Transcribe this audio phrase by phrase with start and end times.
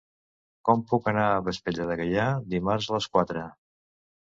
[0.69, 2.25] Com puc anar a Vespella de Gaià
[2.57, 3.47] dimarts a les quatre?